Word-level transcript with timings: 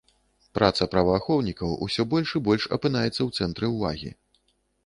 Праца 0.57 0.87
праваахоўнікаў 0.93 1.75
усё 1.87 2.07
больш 2.13 2.29
і 2.39 2.43
больш 2.47 2.67
апынаецца 2.79 3.15
ў 3.27 3.41
цэнтры 3.41 3.65
ўвагі. 3.75 4.11